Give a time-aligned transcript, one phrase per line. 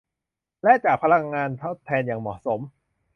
[0.63, 2.59] และจากพลังงานทดแทนอย่างเหมาะสม